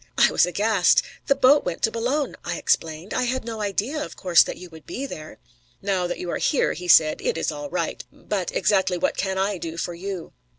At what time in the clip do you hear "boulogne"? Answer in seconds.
1.91-2.35